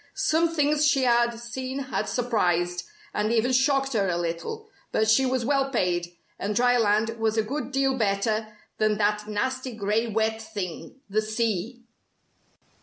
Some 0.15 0.49
things 0.49 0.87
she 0.87 1.03
had 1.03 1.39
seen 1.39 1.77
had 1.77 2.09
surprised 2.09 2.85
and 3.13 3.31
even 3.31 3.51
shocked 3.53 3.93
her 3.93 4.09
a 4.09 4.17
little, 4.17 4.67
but 4.91 5.07
she 5.07 5.27
was 5.27 5.45
well 5.45 5.69
paid, 5.69 6.17
and 6.39 6.55
dry 6.55 6.75
land 6.75 7.19
was 7.19 7.37
a 7.37 7.43
good 7.43 7.71
deal 7.71 7.95
better 7.95 8.47
than 8.79 8.97
that 8.97 9.27
nasty 9.27 9.73
grey 9.75 10.07
wet 10.07 10.41
thing, 10.41 10.95
the 11.07 11.21
sea! 11.21 11.83